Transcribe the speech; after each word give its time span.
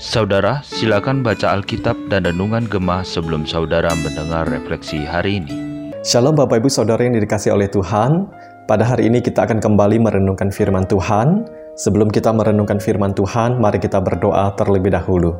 Saudara, 0.00 0.64
silakan 0.64 1.20
baca 1.20 1.52
Alkitab 1.52 2.08
dan 2.08 2.24
Renungan 2.24 2.64
Gemah 2.64 3.04
sebelum 3.04 3.44
saudara 3.44 3.92
mendengar 4.00 4.48
refleksi 4.48 5.04
hari 5.04 5.44
ini. 5.44 5.52
Shalom 6.00 6.32
Bapak 6.32 6.64
Ibu 6.64 6.72
Saudara 6.72 7.04
yang 7.04 7.12
dikasih 7.20 7.52
oleh 7.52 7.68
Tuhan. 7.68 8.24
Pada 8.64 8.88
hari 8.88 9.12
ini 9.12 9.20
kita 9.20 9.44
akan 9.44 9.60
kembali 9.60 10.00
merenungkan 10.00 10.48
firman 10.48 10.88
Tuhan. 10.88 11.44
Sebelum 11.76 12.08
kita 12.08 12.32
merenungkan 12.32 12.80
firman 12.80 13.12
Tuhan, 13.12 13.60
mari 13.60 13.76
kita 13.76 14.00
berdoa 14.00 14.56
terlebih 14.56 14.96
dahulu. 14.96 15.36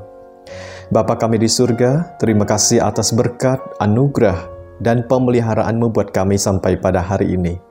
Bapa 0.92 1.16
kami 1.16 1.40
di 1.40 1.48
surga, 1.48 2.20
terima 2.20 2.44
kasih 2.44 2.84
atas 2.84 3.16
berkat, 3.16 3.56
anugerah, 3.80 4.36
dan 4.84 5.08
pemeliharaan-Mu 5.08 5.96
buat 5.96 6.12
kami 6.12 6.36
sampai 6.36 6.76
pada 6.76 7.00
hari 7.00 7.40
ini. 7.40 7.69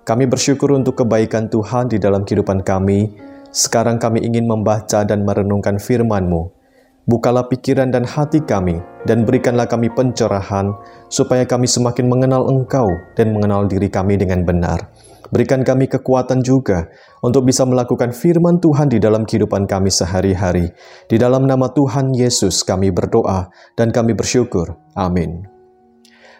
Kami 0.00 0.24
bersyukur 0.24 0.72
untuk 0.72 1.04
kebaikan 1.04 1.52
Tuhan 1.52 1.92
di 1.92 2.00
dalam 2.00 2.24
kehidupan 2.24 2.64
kami, 2.64 3.12
sekarang 3.52 4.00
kami 4.00 4.24
ingin 4.24 4.48
membaca 4.48 5.04
dan 5.04 5.28
merenungkan 5.28 5.76
firman-Mu. 5.76 6.56
Bukalah 7.04 7.50
pikiran 7.50 7.90
dan 7.90 8.06
hati 8.06 8.40
kami, 8.40 8.78
dan 9.04 9.26
berikanlah 9.26 9.66
kami 9.66 9.90
pencerahan, 9.90 10.72
supaya 11.10 11.42
kami 11.44 11.66
semakin 11.66 12.06
mengenal 12.06 12.46
Engkau 12.46 12.86
dan 13.18 13.34
mengenal 13.34 13.66
diri 13.66 13.90
kami 13.90 14.14
dengan 14.14 14.46
benar. 14.46 14.88
Berikan 15.30 15.62
kami 15.66 15.90
kekuatan 15.90 16.42
juga 16.42 16.90
untuk 17.22 17.46
bisa 17.46 17.62
melakukan 17.66 18.10
firman 18.10 18.62
Tuhan 18.62 18.90
di 18.90 18.98
dalam 18.98 19.26
kehidupan 19.26 19.66
kami 19.66 19.90
sehari-hari. 19.90 20.70
Di 21.06 21.18
dalam 21.18 21.46
nama 21.46 21.70
Tuhan 21.70 22.14
Yesus 22.14 22.62
kami 22.66 22.90
berdoa 22.90 23.50
dan 23.74 23.94
kami 23.94 24.14
bersyukur. 24.14 24.78
Amin. 24.94 25.49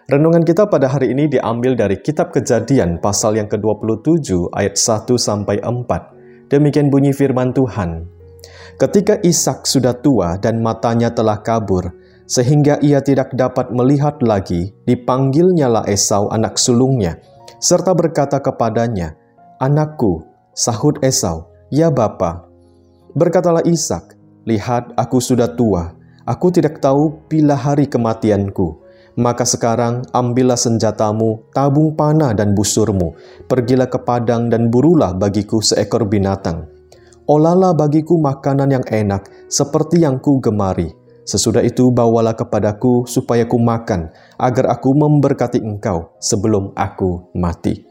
Renungan 0.09 0.41
kita 0.49 0.65
pada 0.65 0.89
hari 0.89 1.13
ini 1.13 1.29
diambil 1.29 1.77
dari 1.77 2.01
kitab 2.01 2.33
Kejadian 2.33 3.05
pasal 3.05 3.37
yang 3.37 3.53
ke-27 3.53 4.49
ayat 4.57 4.81
1 4.81 5.05
sampai 5.21 5.61
4 5.61 6.49
Demikian 6.49 6.89
bunyi 6.89 7.13
firman 7.13 7.53
Tuhan. 7.53 8.09
Ketika 8.81 9.21
Ishak 9.21 9.69
sudah 9.69 9.93
tua 9.93 10.41
dan 10.41 10.65
matanya 10.65 11.13
telah 11.13 11.45
kabur, 11.45 11.95
sehingga 12.25 12.81
ia 12.81 13.05
tidak 13.05 13.37
dapat 13.37 13.71
melihat 13.71 14.19
lagi, 14.25 14.73
dipanggilnyalah 14.89 15.87
Esau 15.87 16.33
anak 16.33 16.57
sulungnya, 16.57 17.21
serta 17.61 17.93
berkata 17.95 18.41
kepadanya, 18.41 19.15
Anakku, 19.63 20.27
sahut 20.57 20.99
Esau, 21.05 21.47
ya 21.69 21.93
Bapa. 21.93 22.49
Berkatalah 23.15 23.63
Ishak, 23.63 24.17
Lihat, 24.49 24.97
aku 24.97 25.21
sudah 25.21 25.53
tua, 25.55 25.95
aku 26.25 26.49
tidak 26.51 26.81
tahu 26.81 27.21
bila 27.29 27.55
hari 27.55 27.87
kematianku. 27.87 28.90
Maka 29.19 29.43
sekarang 29.43 30.07
ambillah 30.15 30.55
senjatamu, 30.55 31.51
tabung 31.51 31.99
panah 31.99 32.31
dan 32.31 32.55
busurmu, 32.55 33.19
pergilah 33.51 33.91
ke 33.91 33.99
padang 33.99 34.47
dan 34.47 34.71
burulah 34.71 35.11
bagiku 35.17 35.59
seekor 35.59 36.07
binatang. 36.07 36.71
Olalah 37.27 37.75
bagiku 37.75 38.19
makanan 38.19 38.71
yang 38.71 38.87
enak, 38.87 39.27
seperti 39.51 40.03
yang 40.03 40.23
ku 40.23 40.39
gemari. 40.39 40.91
Sesudah 41.27 41.63
itu 41.63 41.95
bawalah 41.95 42.35
kepadaku 42.35 43.07
supaya 43.07 43.47
ku 43.47 43.59
makan, 43.59 44.11
agar 44.35 44.71
aku 44.75 44.95
memberkati 44.95 45.63
engkau 45.63 46.15
sebelum 46.19 46.75
aku 46.75 47.31
mati. 47.39 47.87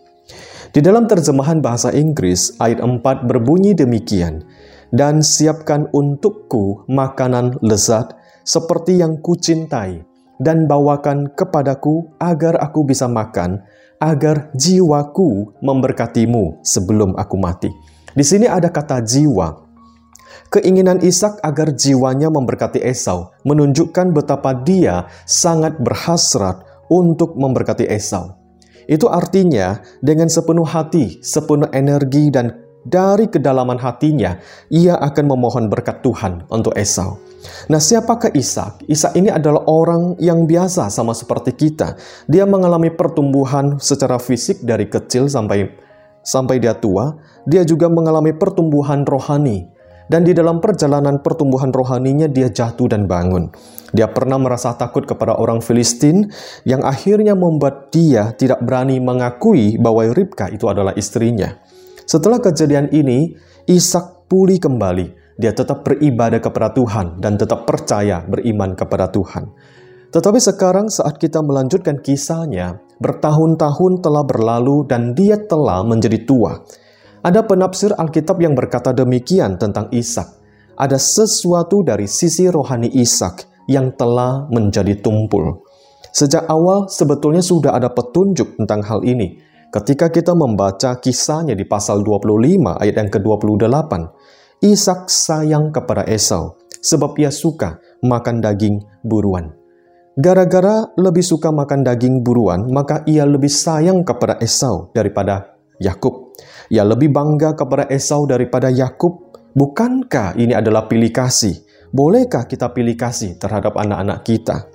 Di 0.70 0.84
dalam 0.84 1.08
terjemahan 1.08 1.64
bahasa 1.64 1.90
Inggris, 1.96 2.60
ayat 2.60 2.84
4 2.84 3.00
berbunyi 3.28 3.74
demikian, 3.74 4.44
Dan 4.90 5.22
siapkan 5.22 5.86
untukku 5.94 6.90
makanan 6.90 7.62
lezat, 7.62 8.18
seperti 8.42 8.98
yang 8.98 9.22
kucintai, 9.22 10.09
dan 10.40 10.66
bawakan 10.66 11.36
kepadaku 11.36 12.16
agar 12.18 12.56
aku 12.58 12.88
bisa 12.88 13.06
makan, 13.12 13.60
agar 14.00 14.50
jiwaku 14.56 15.60
memberkatimu 15.60 16.64
sebelum 16.64 17.14
aku 17.20 17.36
mati. 17.36 17.70
Di 18.16 18.24
sini 18.24 18.48
ada 18.48 18.72
kata 18.72 19.04
jiwa. 19.04 19.68
Keinginan 20.50 21.04
Ishak 21.06 21.46
agar 21.46 21.78
jiwanya 21.78 22.34
memberkati 22.34 22.82
Esau 22.82 23.30
menunjukkan 23.46 24.18
betapa 24.18 24.58
dia 24.58 25.06
sangat 25.30 25.78
berhasrat 25.78 26.66
untuk 26.90 27.38
memberkati 27.38 27.86
Esau. 27.86 28.34
Itu 28.90 29.06
artinya 29.14 29.78
dengan 30.02 30.26
sepenuh 30.26 30.66
hati, 30.66 31.22
sepenuh 31.22 31.70
energi 31.70 32.34
dan 32.34 32.50
dari 32.82 33.30
kedalaman 33.30 33.78
hatinya, 33.78 34.42
ia 34.74 34.98
akan 34.98 35.26
memohon 35.30 35.70
berkat 35.70 36.02
Tuhan 36.02 36.50
untuk 36.50 36.74
Esau. 36.74 37.22
Nah, 37.72 37.80
siapakah 37.80 38.36
Ishak? 38.36 38.84
Ishak 38.90 39.14
ini 39.16 39.32
adalah 39.32 39.64
orang 39.68 40.20
yang 40.20 40.44
biasa 40.44 40.92
sama 40.92 41.16
seperti 41.16 41.56
kita. 41.56 41.96
Dia 42.28 42.44
mengalami 42.44 42.92
pertumbuhan 42.92 43.80
secara 43.80 44.20
fisik 44.20 44.64
dari 44.64 44.92
kecil 44.92 45.32
sampai 45.32 45.72
sampai 46.20 46.60
dia 46.60 46.76
tua. 46.76 47.16
Dia 47.48 47.64
juga 47.64 47.88
mengalami 47.88 48.36
pertumbuhan 48.36 49.08
rohani. 49.08 49.72
Dan 50.10 50.26
di 50.26 50.34
dalam 50.34 50.58
perjalanan 50.58 51.22
pertumbuhan 51.22 51.70
rohaninya 51.70 52.26
dia 52.26 52.50
jatuh 52.50 52.90
dan 52.90 53.06
bangun. 53.06 53.54
Dia 53.94 54.10
pernah 54.10 54.42
merasa 54.42 54.74
takut 54.74 55.06
kepada 55.06 55.38
orang 55.38 55.62
Filistin 55.62 56.34
yang 56.66 56.82
akhirnya 56.82 57.38
membuat 57.38 57.94
dia 57.94 58.34
tidak 58.34 58.58
berani 58.66 58.98
mengakui 58.98 59.78
bahwa 59.78 60.10
Ribka 60.10 60.50
itu 60.50 60.66
adalah 60.66 60.98
istrinya. 60.98 61.62
Setelah 62.10 62.42
kejadian 62.42 62.90
ini, 62.90 63.38
Ishak 63.70 64.26
pulih 64.26 64.58
kembali 64.58 65.19
dia 65.40 65.56
tetap 65.56 65.88
beribadah 65.88 66.44
kepada 66.44 66.76
Tuhan 66.76 67.24
dan 67.24 67.40
tetap 67.40 67.64
percaya 67.64 68.20
beriman 68.28 68.76
kepada 68.76 69.08
Tuhan. 69.08 69.48
Tetapi 70.12 70.36
sekarang 70.36 70.92
saat 70.92 71.16
kita 71.16 71.40
melanjutkan 71.40 72.04
kisahnya, 72.04 72.84
bertahun-tahun 73.00 74.04
telah 74.04 74.28
berlalu 74.28 74.84
dan 74.84 75.16
dia 75.16 75.40
telah 75.40 75.80
menjadi 75.88 76.28
tua. 76.28 76.60
Ada 77.24 77.48
penafsir 77.48 77.96
Alkitab 77.96 78.44
yang 78.44 78.52
berkata 78.52 78.92
demikian 78.92 79.56
tentang 79.56 79.88
Ishak. 79.96 80.28
Ada 80.76 81.00
sesuatu 81.00 81.88
dari 81.88 82.10
sisi 82.10 82.52
rohani 82.52 82.92
Ishak 82.92 83.68
yang 83.72 83.96
telah 83.96 84.50
menjadi 84.52 85.00
tumpul. 85.00 85.64
Sejak 86.10 86.50
awal 86.50 86.90
sebetulnya 86.90 87.46
sudah 87.46 87.78
ada 87.78 87.94
petunjuk 87.94 88.60
tentang 88.60 88.82
hal 88.82 89.06
ini. 89.06 89.40
Ketika 89.70 90.10
kita 90.10 90.34
membaca 90.34 90.98
kisahnya 90.98 91.54
di 91.54 91.70
pasal 91.70 92.02
25 92.02 92.82
ayat 92.82 92.96
yang 92.98 93.10
ke-28, 93.14 93.92
Ishak 94.60 95.08
sayang 95.08 95.72
kepada 95.72 96.04
Esau 96.04 96.60
sebab 96.84 97.16
ia 97.16 97.32
suka 97.32 97.80
makan 98.04 98.44
daging 98.44 98.84
buruan. 99.08 99.56
Gara-gara 100.20 100.84
lebih 101.00 101.24
suka 101.24 101.48
makan 101.48 101.88
daging 101.88 102.28
buruan, 102.28 102.68
maka 102.68 103.08
ia 103.08 103.24
lebih 103.24 103.48
sayang 103.48 104.04
kepada 104.04 104.36
Esau 104.44 104.92
daripada 104.92 105.56
Yakub. 105.80 106.36
Ia 106.68 106.84
lebih 106.84 107.08
bangga 107.08 107.56
kepada 107.56 107.88
Esau 107.88 108.28
daripada 108.28 108.68
Yakub. 108.68 109.32
Bukankah 109.56 110.36
ini 110.36 110.52
adalah 110.52 110.92
pilih 110.92 111.16
kasih? 111.16 111.56
Bolehkah 111.96 112.44
kita 112.44 112.76
pilih 112.76 113.00
kasih 113.00 113.40
terhadap 113.40 113.80
anak-anak 113.80 114.28
kita? 114.28 114.68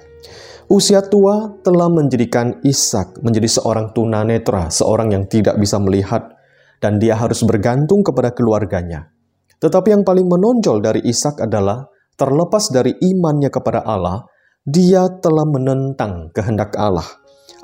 Usia 0.73 1.05
tua 1.05 1.61
telah 1.61 1.93
menjadikan 1.93 2.57
Ishak 2.65 3.21
menjadi 3.21 3.61
seorang 3.61 3.93
tunanetra, 3.93 4.73
seorang 4.73 5.13
yang 5.13 5.29
tidak 5.29 5.61
bisa 5.61 5.77
melihat, 5.77 6.41
dan 6.81 6.97
dia 6.97 7.21
harus 7.21 7.45
bergantung 7.45 8.01
kepada 8.01 8.33
keluarganya. 8.33 9.14
Tetapi 9.59 9.89
yang 9.95 10.03
paling 10.03 10.27
menonjol 10.27 10.83
dari 10.83 11.01
Ishak 11.05 11.45
adalah 11.45 11.87
terlepas 12.15 12.71
dari 12.71 12.95
imannya 12.95 13.51
kepada 13.51 13.83
Allah, 13.83 14.27
dia 14.65 15.07
telah 15.21 15.45
menentang 15.45 16.33
kehendak 16.33 16.73
Allah. 16.79 17.05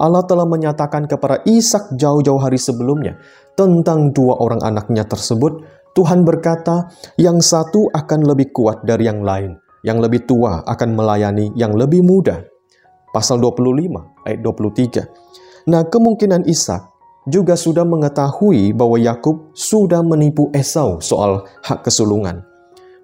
Allah 0.00 0.24
telah 0.24 0.48
menyatakan 0.48 1.04
kepada 1.04 1.44
Ishak 1.44 1.96
jauh-jauh 1.96 2.40
hari 2.40 2.56
sebelumnya 2.56 3.20
tentang 3.52 4.12
dua 4.16 4.40
orang 4.40 4.64
anaknya 4.64 5.04
tersebut. 5.04 5.60
Tuhan 5.92 6.22
berkata, 6.22 6.88
yang 7.18 7.42
satu 7.42 7.90
akan 7.90 8.20
lebih 8.24 8.54
kuat 8.54 8.86
dari 8.86 9.10
yang 9.10 9.20
lain, 9.20 9.58
yang 9.82 9.98
lebih 9.98 10.24
tua 10.24 10.62
akan 10.64 10.96
melayani 10.96 11.52
yang 11.58 11.74
lebih 11.74 12.00
muda. 12.00 12.40
Pasal 13.10 13.42
25 13.42 14.24
ayat 14.24 14.40
23. 14.40 15.66
Nah, 15.68 15.82
kemungkinan 15.84 16.46
Ishak 16.46 16.99
juga 17.30 17.54
sudah 17.54 17.86
mengetahui 17.86 18.74
bahwa 18.76 18.98
Yakub 18.98 19.54
sudah 19.54 20.02
menipu 20.02 20.50
Esau 20.52 20.98
soal 20.98 21.46
hak 21.62 21.86
kesulungan. 21.86 22.44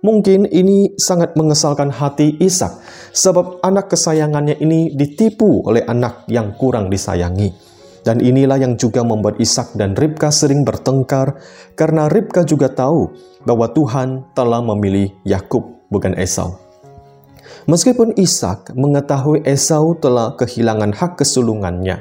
Mungkin 0.05 0.47
ini 0.53 0.95
sangat 1.01 1.35
mengesalkan 1.35 1.89
hati 1.89 2.37
Ishak 2.37 2.79
sebab 3.17 3.65
anak 3.65 3.91
kesayangannya 3.91 4.61
ini 4.61 4.93
ditipu 4.93 5.65
oleh 5.65 5.83
anak 5.89 6.29
yang 6.29 6.53
kurang 6.55 6.93
disayangi. 6.93 7.51
Dan 8.07 8.23
inilah 8.23 8.63
yang 8.63 8.79
juga 8.79 9.03
membuat 9.03 9.43
Ishak 9.43 9.75
dan 9.75 9.99
Ribka 9.99 10.31
sering 10.31 10.63
bertengkar 10.63 11.43
karena 11.75 12.07
Ribka 12.07 12.47
juga 12.47 12.71
tahu 12.71 13.11
bahwa 13.43 13.67
Tuhan 13.75 14.31
telah 14.31 14.63
memilih 14.63 15.11
Yakub 15.27 15.91
bukan 15.91 16.15
Esau. 16.15 16.55
Meskipun 17.67 18.15
Ishak 18.15 18.79
mengetahui 18.79 19.43
Esau 19.43 19.99
telah 19.99 20.39
kehilangan 20.39 20.95
hak 20.95 21.19
kesulungannya, 21.19 21.99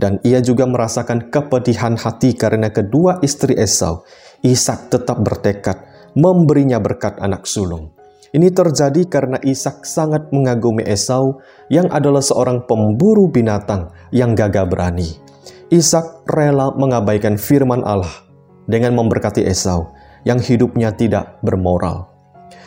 dan 0.00 0.22
ia 0.24 0.40
juga 0.40 0.64
merasakan 0.68 1.32
kepedihan 1.32 1.96
hati 1.96 2.36
karena 2.36 2.68
kedua 2.72 3.20
istri 3.20 3.56
Esau. 3.58 4.04
Ishak 4.42 4.90
tetap 4.90 5.22
bertekad 5.22 5.78
memberinya 6.18 6.82
berkat 6.82 7.18
anak 7.20 7.48
sulung. 7.48 7.94
Ini 8.32 8.48
terjadi 8.48 9.04
karena 9.12 9.36
Ishak 9.44 9.84
sangat 9.84 10.32
mengagumi 10.32 10.88
Esau 10.88 11.44
yang 11.68 11.92
adalah 11.92 12.24
seorang 12.24 12.64
pemburu 12.64 13.28
binatang 13.28 13.92
yang 14.08 14.32
gagah 14.32 14.64
berani. 14.64 15.20
Ishak 15.68 16.24
rela 16.28 16.72
mengabaikan 16.72 17.36
firman 17.36 17.84
Allah 17.84 18.24
dengan 18.64 18.96
memberkati 18.96 19.44
Esau 19.44 19.92
yang 20.24 20.40
hidupnya 20.40 20.96
tidak 20.96 21.40
bermoral. 21.44 22.08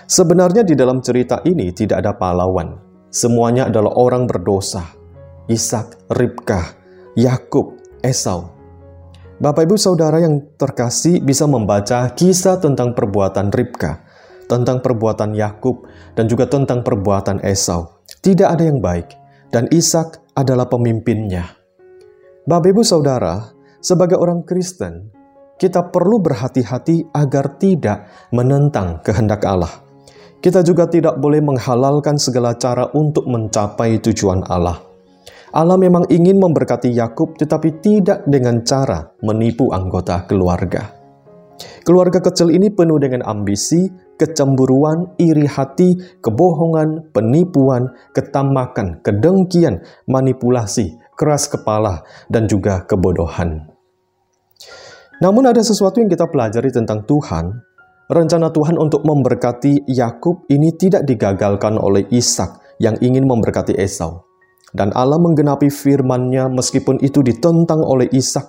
Sebenarnya 0.05 0.61
di 0.61 0.77
dalam 0.77 1.01
cerita 1.01 1.41
ini 1.41 1.73
tidak 1.73 2.05
ada 2.05 2.13
pahlawan. 2.13 2.77
Semuanya 3.09 3.65
adalah 3.65 3.97
orang 3.97 4.29
berdosa. 4.29 4.85
Ishak, 5.49 6.13
Ribkah, 6.13 6.84
Yakub, 7.15 7.79
Esau. 8.03 8.51
Bapak 9.39 9.63
Ibu 9.63 9.79
Saudara 9.79 10.19
yang 10.19 10.51
terkasih 10.59 11.23
bisa 11.23 11.47
membaca 11.47 12.11
kisah 12.11 12.59
tentang 12.59 12.91
perbuatan 12.91 13.55
Ribkah, 13.55 14.03
tentang 14.51 14.83
perbuatan 14.83 15.31
Yakub, 15.31 15.87
dan 16.11 16.27
juga 16.27 16.51
tentang 16.51 16.83
perbuatan 16.83 17.39
Esau. 17.39 18.03
Tidak 18.19 18.43
ada 18.43 18.67
yang 18.67 18.83
baik, 18.83 19.15
dan 19.47 19.71
Ishak 19.71 20.35
adalah 20.35 20.67
pemimpinnya. 20.67 21.55
Bapak 22.43 22.75
Ibu 22.75 22.83
Saudara, 22.83 23.47
sebagai 23.79 24.19
orang 24.19 24.43
Kristen, 24.43 25.15
kita 25.55 25.87
perlu 25.87 26.19
berhati-hati 26.19 27.15
agar 27.15 27.55
tidak 27.55 28.11
menentang 28.35 28.99
kehendak 28.99 29.39
Allah. 29.47 29.71
Kita 30.43 30.59
juga 30.67 30.91
tidak 30.91 31.15
boleh 31.15 31.39
menghalalkan 31.39 32.19
segala 32.19 32.59
cara 32.59 32.91
untuk 32.91 33.23
mencapai 33.23 34.03
tujuan 34.03 34.43
Allah. 34.51 34.94
Allah 35.55 35.79
memang 35.79 36.11
ingin 36.11 36.35
memberkati 36.35 36.91
Yakub, 36.91 37.39
tetapi 37.39 37.79
tidak 37.79 38.27
dengan 38.27 38.59
cara 38.67 39.15
menipu 39.23 39.71
anggota 39.71 40.27
keluarga. 40.27 40.91
Keluarga 41.87 42.19
kecil 42.19 42.51
ini 42.51 42.67
penuh 42.67 42.99
dengan 42.99 43.23
ambisi, 43.23 43.87
kecemburuan, 44.19 45.15
iri 45.15 45.47
hati, 45.47 46.19
kebohongan, 46.19 47.15
penipuan, 47.15 47.87
ketamakan, 48.11 48.99
kedengkian, 48.99 49.79
manipulasi, 50.11 50.99
keras 51.15 51.47
kepala, 51.47 52.03
dan 52.27 52.51
juga 52.51 52.83
kebodohan. 52.83 53.71
Namun 55.23 55.47
ada 55.47 55.63
sesuatu 55.63 56.03
yang 56.03 56.11
kita 56.11 56.27
pelajari 56.27 56.75
tentang 56.75 57.07
Tuhan 57.07 57.75
Rencana 58.05 58.53
Tuhan 58.53 58.77
untuk 58.77 59.01
memberkati 59.01 59.89
Yakub 59.89 60.45
ini 60.53 60.77
tidak 60.77 61.09
digagalkan 61.09 61.81
oleh 61.81 62.05
Ishak 62.13 62.77
yang 62.77 63.01
ingin 63.01 63.25
memberkati 63.25 63.73
Esau. 63.73 64.24
Dan 64.75 64.91
Allah 64.91 65.15
menggenapi 65.15 65.71
firman-Nya 65.71 66.51
meskipun 66.51 66.99
itu 66.99 67.23
ditentang 67.23 67.79
oleh 67.79 68.11
Ishak, 68.11 68.43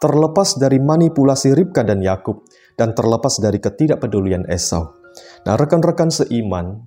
terlepas 0.00 0.56
dari 0.56 0.80
manipulasi 0.80 1.52
Ribka 1.52 1.84
dan 1.84 2.00
Yakub, 2.00 2.48
dan 2.80 2.96
terlepas 2.96 3.36
dari 3.36 3.60
ketidakpedulian 3.60 4.48
Esau. 4.48 4.96
Nah, 5.44 5.54
rekan-rekan 5.60 6.08
seiman, 6.08 6.80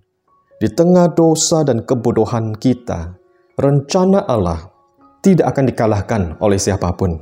di 0.57 0.73
tengah 0.73 1.13
dosa 1.13 1.61
dan 1.61 1.85
kebodohan 1.85 2.57
kita, 2.57 3.13
rencana 3.61 4.25
Allah 4.25 4.73
tidak 5.21 5.53
akan 5.53 5.65
dikalahkan 5.69 6.21
oleh 6.41 6.57
siapa 6.57 6.89
pun. 6.97 7.13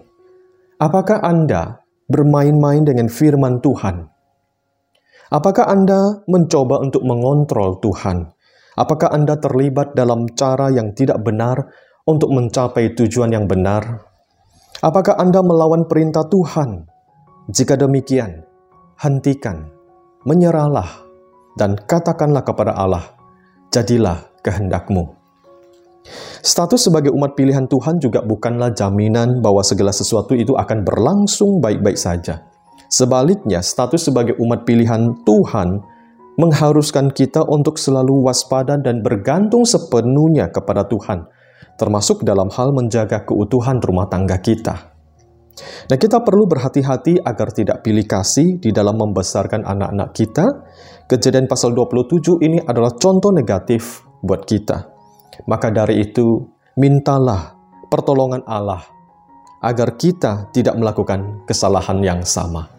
Apakah 0.79 1.19
Anda 1.19 1.83
bermain-main 2.07 2.87
dengan 2.87 3.11
firman 3.11 3.59
Tuhan? 3.59 4.07
Apakah 5.27 5.67
Anda 5.67 6.23
mencoba 6.31 6.79
untuk 6.79 7.03
mengontrol 7.03 7.83
Tuhan? 7.83 8.36
Apakah 8.77 9.09
Anda 9.09 9.41
terlibat 9.41 9.97
dalam 9.97 10.29
cara 10.37 10.69
yang 10.69 10.93
tidak 10.93 11.25
benar 11.25 11.65
untuk 12.05 12.29
mencapai 12.29 12.93
tujuan 12.93 13.33
yang 13.33 13.49
benar? 13.49 14.05
Apakah 14.85 15.17
Anda 15.17 15.41
melawan 15.41 15.89
perintah 15.89 16.21
Tuhan? 16.29 16.85
Jika 17.49 17.73
demikian, 17.73 18.45
hentikan, 19.01 19.65
menyerahlah, 20.29 20.85
dan 21.57 21.73
katakanlah 21.73 22.45
kepada 22.45 22.77
Allah, 22.77 23.01
"Jadilah 23.73 24.29
kehendakmu." 24.45 25.09
Status 26.45 26.85
sebagai 26.85 27.09
umat 27.17 27.33
pilihan 27.33 27.65
Tuhan 27.65 27.97
juga 27.97 28.21
bukanlah 28.21 28.77
jaminan 28.77 29.41
bahwa 29.41 29.65
segala 29.65 29.89
sesuatu 29.89 30.37
itu 30.37 30.53
akan 30.53 30.85
berlangsung 30.85 31.57
baik-baik 31.57 31.97
saja. 31.97 32.45
Sebaliknya, 32.93 33.65
status 33.65 34.05
sebagai 34.05 34.37
umat 34.37 34.63
pilihan 34.69 35.17
Tuhan 35.25 35.81
mengharuskan 36.37 37.09
kita 37.09 37.41
untuk 37.43 37.81
selalu 37.81 38.29
waspada 38.29 38.77
dan 38.77 39.01
bergantung 39.01 39.65
sepenuhnya 39.65 40.53
kepada 40.53 40.85
Tuhan, 40.85 41.25
termasuk 41.81 42.21
dalam 42.21 42.53
hal 42.53 42.71
menjaga 42.77 43.25
keutuhan 43.25 43.81
rumah 43.81 44.05
tangga 44.05 44.37
kita. 44.37 44.97
Nah, 45.89 45.97
kita 45.97 46.21
perlu 46.21 46.45
berhati-hati 46.45 47.25
agar 47.25 47.49
tidak 47.49 47.81
pilih 47.81 48.05
kasih 48.05 48.61
di 48.61 48.69
dalam 48.69 49.01
membesarkan 49.01 49.65
anak-anak 49.65 50.09
kita. 50.13 50.45
Kejadian 51.09 51.49
pasal 51.49 51.73
27 51.73 52.45
ini 52.45 52.61
adalah 52.61 52.93
contoh 52.93 53.33
negatif 53.33 54.05
buat 54.21 54.45
kita. 54.45 54.93
Maka 55.49 55.73
dari 55.73 56.05
itu, 56.05 56.45
mintalah 56.77 57.57
pertolongan 57.89 58.45
Allah 58.45 58.85
agar 59.65 59.97
kita 59.97 60.53
tidak 60.53 60.77
melakukan 60.77 61.41
kesalahan 61.49 61.97
yang 62.05 62.21
sama. 62.21 62.69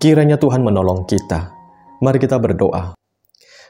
Kiranya 0.00 0.40
Tuhan 0.40 0.64
menolong 0.64 1.04
kita. 1.04 1.57
Mari 1.98 2.22
kita 2.22 2.38
berdoa. 2.38 2.94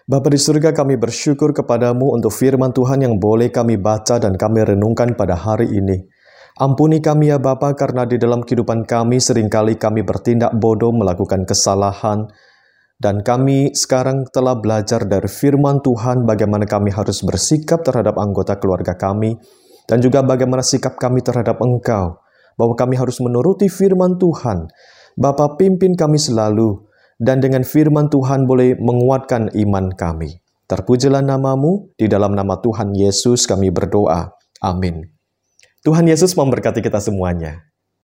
Bapa 0.05 0.29
di 0.29 0.37
surga 0.37 0.77
kami 0.77 1.01
bersyukur 1.01 1.57
kepadamu 1.57 2.13
untuk 2.13 2.29
firman 2.29 2.77
Tuhan 2.77 3.01
yang 3.01 3.17
boleh 3.17 3.49
kami 3.49 3.81
baca 3.81 4.21
dan 4.21 4.37
kami 4.37 4.69
renungkan 4.69 5.17
pada 5.17 5.33
hari 5.33 5.73
ini. 5.73 5.97
Ampuni 6.61 7.01
kami 7.01 7.33
ya 7.33 7.41
Bapa 7.41 7.73
karena 7.73 8.05
di 8.05 8.21
dalam 8.21 8.45
kehidupan 8.45 8.85
kami 8.85 9.17
sering 9.17 9.49
kali 9.49 9.81
kami 9.81 10.05
bertindak 10.05 10.53
bodoh 10.61 10.93
melakukan 10.93 11.49
kesalahan 11.49 12.29
dan 13.01 13.25
kami 13.25 13.73
sekarang 13.73 14.29
telah 14.29 14.61
belajar 14.61 15.09
dari 15.09 15.29
firman 15.31 15.81
Tuhan 15.81 16.29
bagaimana 16.29 16.69
kami 16.69 16.93
harus 16.93 17.25
bersikap 17.25 17.81
terhadap 17.81 18.21
anggota 18.21 18.61
keluarga 18.61 18.93
kami 18.93 19.41
dan 19.89 20.05
juga 20.05 20.21
bagaimana 20.21 20.61
sikap 20.61 21.01
kami 21.01 21.25
terhadap 21.25 21.63
Engkau 21.65 22.21
bahwa 22.61 22.75
kami 22.77 22.99
harus 22.99 23.23
menuruti 23.25 23.71
firman 23.71 24.21
Tuhan 24.21 24.69
Bapa 25.19 25.59
pimpin 25.59 25.99
kami 25.99 26.15
selalu, 26.15 26.88
dan 27.19 27.43
dengan 27.43 27.67
firman 27.67 28.09
Tuhan 28.09 28.47
boleh 28.47 28.79
menguatkan 28.79 29.53
iman 29.53 29.93
kami. 29.93 30.39
Terpujilah 30.71 31.21
namamu, 31.21 31.93
di 31.99 32.07
dalam 32.07 32.33
nama 32.33 32.57
Tuhan 32.63 32.95
Yesus 32.95 33.45
kami 33.45 33.75
berdoa. 33.75 34.33
Amin. 34.63 35.05
Tuhan 35.85 36.07
Yesus 36.07 36.35
memberkati 36.35 36.83
kita 36.83 37.03
semuanya. 37.03 37.68